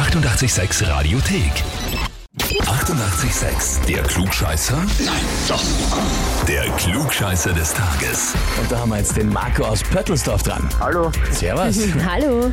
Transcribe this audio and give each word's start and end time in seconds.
886 0.00 0.80
Radiothek. 0.88 2.09
88,6. 2.70 3.84
Der 3.86 4.00
Klugscheißer? 4.04 4.76
Nein, 4.76 5.24
doch. 5.48 5.60
Der 6.46 6.62
Klugscheißer 6.76 7.52
des 7.52 7.74
Tages. 7.74 8.32
Und 8.60 8.70
da 8.70 8.78
haben 8.78 8.90
wir 8.90 8.98
jetzt 8.98 9.16
den 9.16 9.28
Marco 9.28 9.64
aus 9.64 9.82
Pöttelsdorf 9.82 10.44
dran. 10.44 10.68
Hallo, 10.78 11.10
Servus. 11.32 11.80
Hallo. 12.08 12.48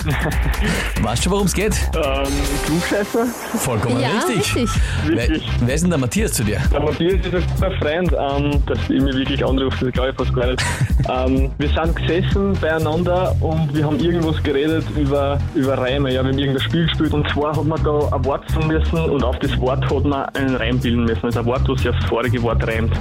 weißt 1.04 1.26
du, 1.28 1.30
worum 1.30 1.46
es 1.46 1.54
geht? 1.54 1.76
ähm, 1.96 2.24
Klugscheißer? 2.66 3.26
Vollkommen 3.60 4.00
Ja, 4.02 4.10
richtig. 4.28 4.56
richtig. 4.56 4.72
Wer, 5.06 5.28
wer 5.68 5.76
ist 5.76 5.82
denn 5.84 5.92
der 5.92 6.00
Matthias 6.00 6.34
zu 6.34 6.44
dir? 6.44 6.62
Der 6.72 6.80
Matthias 6.82 7.14
ist 7.24 7.34
ein 7.36 7.44
guter 7.54 7.72
Freund, 7.78 8.12
ähm, 8.12 8.66
dass 8.66 8.80
ich 8.90 9.02
mich 9.02 9.16
wirklich 9.16 9.46
anrufe, 9.46 9.86
das 9.86 9.94
glaube 9.94 10.10
ich 10.10 10.16
fast 10.16 10.34
gar 10.36 10.48
nicht. 10.48 10.64
ähm, 11.10 11.52
wir 11.60 11.70
sind 11.70 11.96
gesessen 11.96 12.54
beieinander 12.60 13.36
und 13.40 13.72
wir 13.76 13.86
haben 13.86 14.00
irgendwas 14.00 14.42
geredet 14.42 14.84
über, 14.96 15.38
über 15.54 15.78
Reime. 15.78 16.12
Ja, 16.12 16.24
wir 16.24 16.32
haben 16.32 16.40
irgendein 16.40 16.64
Spiel 16.64 16.88
gespielt 16.88 17.14
und 17.14 17.30
zwar 17.30 17.56
hat 17.56 17.66
man 17.66 17.82
da 17.84 18.10
ein 18.16 18.26
Wort 18.26 18.44
müssen 18.66 18.98
und 18.98 19.24
auf 19.24 19.38
das 19.40 19.56
Wort 19.60 19.86
hat 19.88 20.07
man 20.10 20.26
einen 20.30 20.56
Reim 20.56 20.80
bilden 20.80 21.06
müssen. 21.06 21.26
Also 21.26 21.40
ein 21.40 21.46
Wort, 21.46 21.68
was 21.68 21.82
sich 21.82 21.90
aufs 21.90 22.06
vorige 22.06 22.42
Wort 22.44 22.66
reimt. 22.68 22.92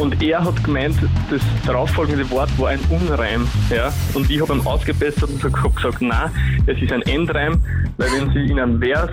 Und 0.00 0.22
er 0.22 0.44
hat 0.44 0.62
gemeint, 0.62 0.96
das 1.30 1.42
darauffolgende 1.66 2.28
Wort 2.30 2.50
war 2.58 2.68
ein 2.68 2.80
Unreim. 2.88 3.46
Ja? 3.70 3.92
Und 4.14 4.30
ich 4.30 4.40
habe 4.40 4.54
ihm 4.54 4.66
ausgebessert 4.66 5.28
und 5.28 5.42
habe 5.42 5.70
gesagt, 5.70 6.00
nein, 6.00 6.30
es 6.66 6.80
ist 6.80 6.92
ein 6.92 7.02
Endreim, 7.02 7.60
weil 7.96 8.08
wenn 8.12 8.32
Sie 8.32 8.52
in 8.52 8.60
einem 8.60 8.80
Vers 8.80 9.10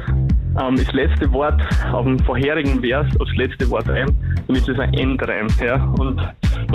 ähm, 0.59 0.75
das 0.77 0.91
letzte 0.93 1.31
Wort 1.33 1.61
auf 1.91 2.05
dem 2.05 2.19
vorherigen 2.19 2.81
Vers 2.81 3.07
aufs 3.19 3.35
letzte 3.35 3.69
Wort 3.69 3.89
reimt, 3.89 4.13
dann 4.47 4.55
ist 4.55 4.69
es 4.69 4.79
ein 4.79 4.93
Endreim. 4.93 5.47
Ja? 5.59 5.83
Und 5.97 6.21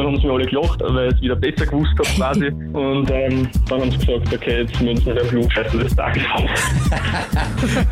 dann 0.01 0.13
haben 0.13 0.21
sie 0.21 0.27
mir 0.27 0.33
alle 0.33 0.47
gelacht, 0.47 0.81
weil 0.83 1.09
ich 1.09 1.15
es 1.15 1.21
wieder 1.21 1.37
besser 1.37 1.67
gewusst 1.67 1.93
habe 1.99 2.09
quasi. 2.17 2.47
Und 2.73 3.11
ähm, 3.11 3.49
dann 3.69 3.81
haben 3.81 3.91
sie 3.91 3.99
gesagt, 3.99 4.35
okay, 4.35 4.63
jetzt 4.63 4.81
müssen 4.81 5.05
wir 5.07 5.15
den 5.15 5.27
Flugscheißer 5.27 5.79
des 5.79 5.95
Tages 5.95 6.23
haben. 6.29 6.49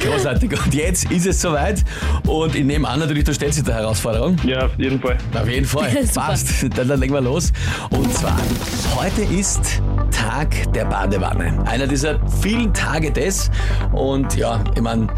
Großartig. 0.00 0.50
Und 0.64 0.74
jetzt 0.74 1.10
ist 1.10 1.26
es 1.26 1.40
soweit. 1.40 1.84
Und 2.26 2.54
ich 2.54 2.64
nehme 2.64 2.88
an, 2.88 3.00
natürlich, 3.00 3.24
du 3.24 3.34
stellst 3.34 3.58
dich 3.58 3.64
der 3.64 3.76
Herausforderung. 3.76 4.36
Ja, 4.44 4.66
auf 4.66 4.78
jeden 4.78 5.00
Fall. 5.00 5.18
Auf 5.34 5.48
jeden 5.48 5.66
Fall. 5.66 5.90
Passt. 6.14 6.76
Dann, 6.76 6.88
dann 6.88 7.00
legen 7.00 7.12
wir 7.12 7.20
los. 7.20 7.52
Und 7.90 8.12
zwar, 8.12 8.38
heute 8.96 9.22
ist 9.22 9.82
Tag 10.10 10.72
der 10.72 10.84
Badewanne. 10.86 11.64
Einer 11.66 11.86
dieser 11.86 12.18
vielen 12.40 12.72
Tage 12.72 13.10
des. 13.10 13.50
Und 13.92 14.36
ja, 14.36 14.62
ich 14.74 14.82
meine, 14.82 15.08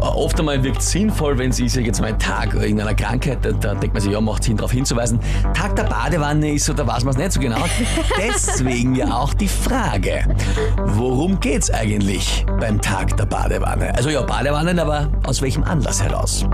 oft 0.00 0.38
einmal 0.38 0.62
wirkt 0.62 0.78
es 0.78 0.90
sinnvoll, 0.90 1.38
wenn 1.38 1.50
es 1.50 1.60
ist, 1.60 1.76
jetzt 1.76 2.00
mal 2.00 2.16
Tag 2.18 2.54
irgendeiner 2.54 2.94
Krankheit, 2.94 3.38
da, 3.42 3.52
da 3.52 3.74
denkt 3.74 3.94
man 3.94 4.02
sich, 4.02 4.12
ja, 4.12 4.20
macht 4.20 4.44
Sinn, 4.44 4.56
darauf 4.56 4.72
hinzuweisen. 4.72 5.20
Tag 5.54 5.76
der 5.76 5.84
Badewanne 5.84 6.37
ist 6.42 6.66
so, 6.66 6.72
da 6.72 6.86
weiß 6.86 7.04
man 7.04 7.14
es 7.14 7.18
nicht 7.18 7.32
so 7.32 7.40
genau. 7.40 7.64
Deswegen 8.18 8.94
ja 8.94 9.12
auch 9.12 9.34
die 9.34 9.48
Frage, 9.48 10.24
worum 10.84 11.40
geht's 11.40 11.70
eigentlich 11.70 12.44
beim 12.60 12.80
Tag 12.80 13.16
der 13.16 13.26
Badewanne? 13.26 13.94
Also 13.94 14.10
ja, 14.10 14.22
Badewannen, 14.22 14.78
aber 14.78 15.10
aus 15.24 15.42
welchem 15.42 15.64
Anlass 15.64 16.02
heraus? 16.02 16.44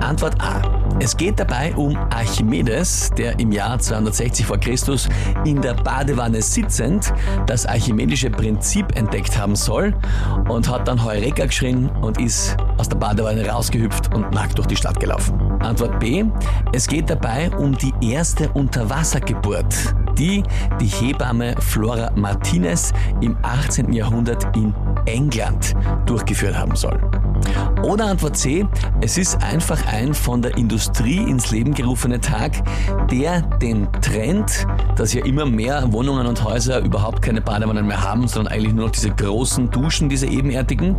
Antwort 0.00 0.40
A. 0.40 0.60
Es 1.00 1.16
geht 1.16 1.40
dabei 1.40 1.74
um 1.74 1.96
Archimedes, 2.10 3.10
der 3.16 3.38
im 3.40 3.50
Jahr 3.50 3.78
260 3.78 4.46
vor 4.46 4.58
Christus 4.58 5.08
in 5.44 5.60
der 5.60 5.74
Badewanne 5.74 6.40
sitzend 6.42 7.12
das 7.46 7.66
archimedische 7.66 8.30
Prinzip 8.30 8.96
entdeckt 8.96 9.36
haben 9.36 9.56
soll 9.56 9.94
und 10.48 10.68
hat 10.68 10.86
dann 10.86 11.02
Heureka 11.02 11.46
geschrien 11.46 11.90
und 12.02 12.20
ist 12.20 12.56
aus 12.78 12.88
der 12.88 12.96
Badewanne 12.96 13.48
rausgehüpft 13.48 14.14
und 14.14 14.32
nackt 14.32 14.58
durch 14.58 14.68
die 14.68 14.76
Stadt 14.76 15.00
gelaufen. 15.00 15.40
Antwort 15.60 15.98
B. 15.98 16.24
Es 16.72 16.86
geht 16.86 17.08
dabei 17.08 17.50
um 17.56 17.76
die 17.76 17.92
erste 18.00 18.48
Unterwassergeburt, 19.12 19.94
die 20.16 20.42
die 20.80 20.86
Hebamme 20.86 21.54
Flora 21.60 22.10
Martinez 22.14 22.92
im 23.20 23.36
18. 23.42 23.92
Jahrhundert 23.92 24.44
in 24.56 24.74
England 25.04 25.74
durchgeführt 26.06 26.56
haben 26.56 26.74
soll. 26.76 26.98
Oder 27.82 28.06
Antwort 28.06 28.36
C, 28.36 28.64
es 29.00 29.18
ist 29.18 29.42
einfach 29.42 29.92
ein 29.92 30.14
von 30.14 30.40
der 30.40 30.56
Industrie 30.56 31.18
ins 31.18 31.50
Leben 31.50 31.74
gerufener 31.74 32.20
Tag, 32.20 32.52
der 33.10 33.42
den 33.60 33.90
Trend, 34.00 34.66
dass 34.96 35.12
ja 35.12 35.24
immer 35.24 35.46
mehr 35.46 35.92
Wohnungen 35.92 36.28
und 36.28 36.44
Häuser 36.44 36.78
überhaupt 36.78 37.22
keine 37.22 37.40
Badewannen 37.40 37.88
mehr 37.88 38.00
haben, 38.00 38.28
sondern 38.28 38.52
eigentlich 38.52 38.72
nur 38.72 38.84
noch 38.86 38.92
diese 38.92 39.10
großen 39.10 39.68
Duschen, 39.72 40.08
diese 40.08 40.26
ebenerdigen, 40.26 40.96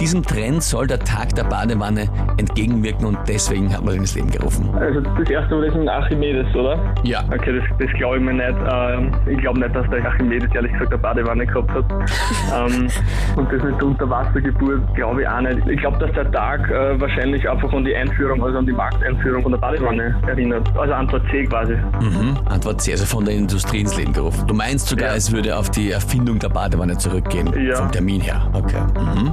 diesem 0.00 0.24
Trend 0.24 0.64
soll 0.64 0.88
der 0.88 0.98
Tag 0.98 1.36
der 1.36 1.44
Badewanne 1.44 2.08
entgegenwirken 2.36 3.06
und 3.06 3.18
deswegen 3.28 3.72
hat 3.72 3.84
man 3.84 3.94
ihn 3.94 4.00
ins 4.00 4.16
Leben 4.16 4.30
gerufen. 4.32 4.68
Also 4.74 5.00
das 5.02 5.30
erste 5.30 5.54
Mal 5.54 5.64
ist 5.66 5.76
ein 5.76 5.88
Archimedes, 5.88 6.52
oder? 6.56 6.78
Ja. 7.04 7.22
Okay, 7.32 7.60
das, 7.60 7.78
das 7.78 7.96
glaube 7.96 8.16
ich 8.16 8.22
mir 8.24 8.32
nicht. 8.32 8.58
Ähm, 8.72 9.12
ich 9.30 9.38
glaube 9.38 9.60
nicht, 9.60 9.74
dass 9.74 9.88
der 9.88 10.04
Archimedes 10.04 10.52
ehrlich 10.52 10.72
gesagt 10.72 10.92
eine 10.92 11.00
Badewanne 11.00 11.46
gehabt 11.46 11.70
hat. 11.70 11.84
ähm, 12.72 12.88
und 13.36 13.52
das 13.52 13.62
mit 13.62 13.80
der 13.80 13.86
Unterwassergeburt 13.86 14.94
glaube 14.96 15.22
ich 15.22 15.28
auch 15.28 15.40
nicht. 15.40 15.58
Ich 15.68 15.78
glaube, 15.78 15.98
dass 15.98 16.10
der 16.12 16.23
Tag 16.32 16.70
äh, 16.70 17.00
wahrscheinlich 17.00 17.48
einfach 17.48 17.72
an 17.72 17.84
die 17.84 17.94
Einführung, 17.94 18.42
also 18.44 18.58
an 18.58 18.66
die 18.66 18.72
Markteinführung 18.72 19.42
von 19.42 19.52
der 19.52 19.58
Badewanne 19.58 20.14
erinnert. 20.26 20.68
Also 20.78 20.92
Antwort 20.94 21.22
C 21.30 21.44
quasi. 21.44 21.74
Mhm. 22.00 22.36
Antwort 22.46 22.80
C, 22.80 22.92
also 22.92 23.04
von 23.06 23.24
der 23.24 23.34
Industrie 23.34 23.80
ins 23.80 23.96
Leben 23.96 24.12
gerufen. 24.12 24.46
Du 24.46 24.54
meinst 24.54 24.88
sogar, 24.88 25.08
Ja. 25.10 25.14
es 25.14 25.32
würde 25.32 25.56
auf 25.56 25.70
die 25.70 25.90
Erfindung 25.90 26.38
der 26.38 26.48
Badewanne 26.48 26.96
zurückgehen, 26.98 27.52
Ja. 27.66 27.76
vom 27.76 27.90
Termin 27.92 28.20
her. 28.20 28.46
Okay. 28.52 28.80
Mhm. 28.98 29.32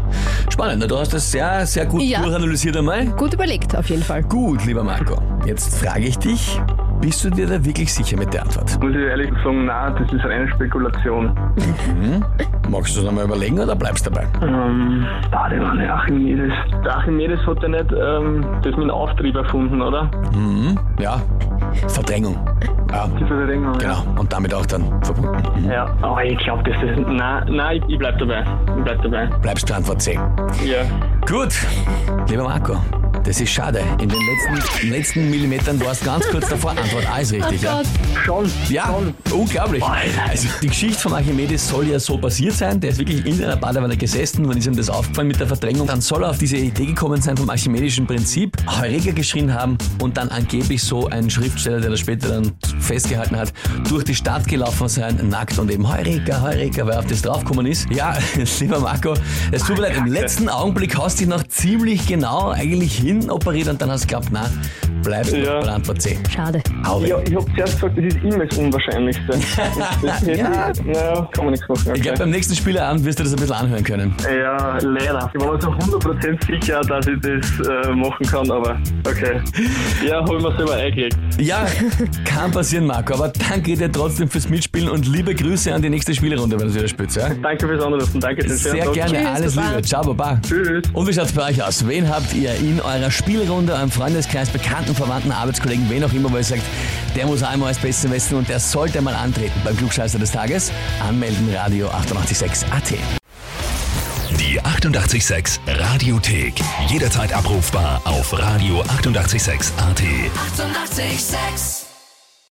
Spannend, 0.49 0.77
na, 0.81 0.87
du 0.87 0.97
hast 0.97 1.13
das 1.13 1.31
sehr, 1.31 1.65
sehr 1.65 1.85
gut 1.85 2.01
Ja. 2.01 2.21
durchanalysiert 2.21 2.77
einmal. 2.77 3.05
Gut 3.17 3.33
überlegt, 3.33 3.75
auf 3.75 3.87
jeden 3.89 4.03
Fall. 4.03 4.23
Gut, 4.23 4.65
lieber 4.65 4.83
Marco. 4.83 5.21
Jetzt 5.45 5.83
frage 5.83 6.01
ich 6.05 6.17
dich, 6.19 6.59
bist 7.01 7.23
du 7.25 7.29
dir 7.29 7.47
da 7.47 7.63
wirklich 7.65 7.93
sicher 7.93 8.17
mit 8.17 8.33
der 8.33 8.43
Antwort? 8.43 8.79
Muss 8.81 8.91
ich 8.91 8.97
ehrlich 8.97 9.29
sagen, 9.43 9.65
nein, 9.65 9.95
das 9.99 10.13
ist 10.13 10.23
reine 10.23 10.47
Spekulation. 10.49 11.35
Magst 12.71 12.95
du 12.95 13.01
es 13.01 13.05
nochmal 13.05 13.25
überlegen 13.25 13.59
oder 13.59 13.75
bleibst 13.75 14.07
dabei? 14.07 14.25
Ähm, 14.41 15.05
Badewanne, 15.29 15.93
Archimedes. 15.93 16.53
Der 16.85 16.95
Archimedes 16.95 17.45
hat 17.45 17.61
ja 17.63 17.67
nicht 17.67 17.91
ähm, 17.91 18.45
das 18.63 18.73
mit 18.77 18.83
dem 18.83 18.89
Auftrieb 18.89 19.35
erfunden, 19.35 19.81
oder? 19.81 20.09
Mhm. 20.33 20.79
Ja, 20.97 21.21
Verdrängung. 21.89 22.37
Ja, 22.89 23.07
der 23.07 23.47
Ring, 23.47 23.67
genau. 23.77 24.03
Und 24.17 24.31
damit 24.31 24.53
auch 24.53 24.65
dann 24.65 25.03
verbunden. 25.03 25.43
Mhm. 25.59 25.69
Ja, 25.69 25.93
aber 26.01 26.23
ich 26.23 26.37
glaube, 26.37 26.63
das 26.63 26.81
ist. 26.81 26.97
Nein, 26.97 27.43
nein, 27.49 27.77
ich, 27.77 27.93
ich 27.93 27.99
bleib 27.99 28.17
dabei. 28.19 28.45
Ich 28.77 28.83
bleib 28.85 29.01
dabei. 29.01 29.25
Bleibst 29.41 29.67
bei 29.67 29.75
Antwort 29.75 30.01
C. 30.01 30.13
Ja. 30.63 30.83
Gut, 31.29 31.53
lieber 32.29 32.43
Marco, 32.43 32.77
das 33.23 33.39
ist 33.39 33.49
schade. 33.51 33.83
In 33.99 34.09
den 34.09 34.19
letzten, 34.19 34.89
letzten 34.89 35.29
Millimetern 35.29 35.79
warst 35.81 36.01
du 36.01 36.05
ganz 36.05 36.27
kurz 36.27 36.49
davor. 36.49 36.71
Antwort 36.71 37.07
A 37.09 37.19
ist 37.19 37.31
richtig, 37.31 37.61
ja? 37.61 37.81
Schon. 38.25 38.51
Ja, 38.69 38.95
unglaublich. 39.31 39.83
Also 39.83 40.47
die 40.61 40.67
Geschichte 40.67 40.99
von 40.99 41.13
Archimedes 41.13 41.67
soll 41.67 41.87
ja 41.87 41.99
so 41.99 42.17
passiert 42.17 42.53
sein. 42.53 42.79
Der 42.79 42.91
ist 42.91 42.99
wirklich 42.99 43.25
in 43.25 43.43
einer 43.43 43.57
Badewanne 43.57 43.95
gesessen, 43.95 44.47
dann 44.47 44.57
ist 44.57 44.65
ihm 44.65 44.75
das 44.75 44.89
aufgefallen 44.89 45.27
mit 45.27 45.39
der 45.39 45.47
Verdrängung. 45.47 45.87
Dann 45.87 46.01
soll 46.01 46.23
er 46.23 46.31
auf 46.31 46.37
diese 46.37 46.57
Idee 46.57 46.87
gekommen 46.87 47.21
sein 47.21 47.37
vom 47.37 47.49
archimedischen 47.49 48.07
Prinzip, 48.07 48.57
Heureka 48.67 49.11
geschrien 49.11 49.53
haben 49.53 49.77
und 49.99 50.17
dann 50.17 50.29
angeblich 50.29 50.83
so 50.83 51.07
ein 51.07 51.29
Schriftsteller, 51.29 51.79
der 51.79 51.91
das 51.91 51.99
später 51.99 52.29
dann 52.29 52.51
festgehalten 52.79 53.35
hat, 53.35 53.53
durch 53.87 54.03
die 54.03 54.15
Stadt 54.15 54.47
gelaufen 54.47 54.87
sein, 54.87 55.29
nackt 55.29 55.59
und 55.59 55.69
eben 55.71 55.87
Heureka, 55.87 56.41
Heureka, 56.41 56.85
weil 56.85 56.93
er 56.93 56.99
auf 56.99 57.07
das 57.07 57.21
draufgekommen 57.21 57.65
ist. 57.65 57.87
Ja, 57.91 58.17
lieber 58.59 58.79
Marco, 58.79 59.13
es 59.51 59.63
tut 59.63 59.77
mir 59.77 59.83
leid, 59.83 59.97
im 59.97 60.07
letzten 60.07 60.49
Augenblick 60.49 60.97
hast 60.97 61.19
du 61.19 61.25
dich 61.25 61.29
noch 61.29 61.43
ziemlich 61.43 62.07
genau 62.07 62.49
eigentlich 62.49 62.99
hin 63.19 63.29
operiert 63.29 63.67
und 63.67 63.81
dann 63.81 63.91
hast 63.91 64.03
du 64.03 64.07
geglaubt, 64.07 64.27
na, 64.31 64.49
bleibst 65.03 65.33
Ja. 65.33 65.43
ja. 65.43 65.59
bei 65.59 65.65
der 65.65 65.73
Antwort 65.75 66.01
C. 66.01 66.17
Schade. 66.33 66.61
Hau. 66.85 67.01
Ja, 67.03 67.17
ich 67.27 67.35
habe 67.35 67.45
zuerst 67.55 67.73
gesagt, 67.75 67.97
das 67.97 68.05
ist 68.05 68.17
immer 68.23 68.45
das 68.45 68.57
Unwahrscheinlichste. 68.57 69.21
Das 70.01 70.21
Ja. 70.25 70.69
ich, 70.71 70.83
naja, 70.85 71.29
kann 71.31 71.45
man 71.45 71.51
nichts 71.53 71.67
machen. 71.67 71.81
Ich 71.95 72.01
glaube, 72.01 72.09
Okay. 72.11 72.19
beim 72.19 72.29
nächsten 72.31 72.55
Spieleabend 72.55 73.03
wirst 73.05 73.19
du 73.19 73.23
das 73.23 73.33
ein 73.33 73.39
bisschen 73.39 73.55
anhören 73.55 73.83
können. 73.83 74.13
Ja, 74.23 74.77
leider. 74.81 75.31
Ich 75.33 75.41
war 75.41 75.53
mir 75.53 75.61
so 75.61 75.69
100% 75.69 76.45
sicher, 76.45 76.81
dass 76.81 77.05
ich 77.07 77.19
das 77.21 77.67
äh, 77.87 77.91
machen 77.93 78.25
kann, 78.25 78.49
aber 78.51 78.77
okay. 79.07 79.41
Ja, 80.07 80.23
hol 80.27 80.41
mir 80.41 80.55
selber 80.57 80.75
eingelegt. 80.75 81.17
Ja, 81.39 81.65
kann 82.25 82.51
passieren, 82.51 82.85
Marco, 82.85 83.13
aber 83.15 83.29
danke 83.49 83.75
dir 83.75 83.91
trotzdem 83.91 84.29
fürs 84.29 84.49
Mitspielen 84.49 84.89
und 84.89 85.07
liebe 85.07 85.33
Grüße 85.33 85.73
an 85.73 85.81
die 85.81 85.89
nächste 85.89 86.13
Spielerunde, 86.13 86.59
wenn 86.59 86.67
du 86.67 86.73
wieder 86.75 86.87
spielst. 86.87 87.17
Ja? 87.17 87.29
Danke 87.41 87.67
fürs 87.67 87.83
Anrufen. 87.83 88.19
Danke 88.19 88.43
schön. 88.47 88.57
Sehr 88.57 88.85
Tag. 88.85 88.93
gerne, 88.93 89.17
Tschüss, 89.17 89.27
alles. 89.27 89.55
Liebe. 89.55 89.81
Ciao, 89.83 90.03
Baba. 90.13 90.39
Tschüss. 90.47 90.83
Und 90.93 91.07
wie 91.07 91.13
schaut's 91.13 91.31
bei 91.31 91.49
euch 91.49 91.63
aus? 91.63 91.87
Wen 91.87 92.07
habt 92.07 92.33
ihr 92.33 92.53
in 92.55 92.79
eurer 92.81 93.00
Spielrunde, 93.09 93.73
eurem 93.73 93.89
Freundeskreis, 93.89 94.49
Bekannten, 94.49 94.93
Verwandten, 94.93 95.31
Arbeitskollegen, 95.31 95.89
wen 95.89 96.03
auch 96.03 96.13
immer, 96.13 96.31
wo 96.31 96.37
ihr 96.37 96.43
sagt, 96.43 96.63
der 97.15 97.25
muss 97.25 97.41
einmal 97.41 97.69
als 97.69 97.79
Beste 97.79 98.11
wissen 98.11 98.37
und 98.37 98.49
der 98.49 98.59
sollte 98.59 99.01
mal 99.01 99.15
antreten 99.15 99.59
beim 99.63 99.75
Klugscheißer 99.75 100.19
des 100.19 100.31
Tages? 100.31 100.71
Anmelden, 101.07 101.53
Radio 101.55 101.87
886 101.89 102.71
AT. 102.71 102.93
Die 104.39 104.61
88,6 104.61 105.59
Radiothek. 105.67 106.53
Jederzeit 106.87 107.33
abrufbar 107.33 108.01
auf 108.05 108.33
radio886.at. 108.33 110.01
88,6. 110.01 111.01
Eighty-eight, 111.01 111.19
sex. 111.19 111.90